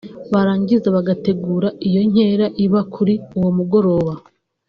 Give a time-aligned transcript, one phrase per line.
[0.31, 4.11] barangiza bagategura iyo nkera iba kuri uwo mugoroba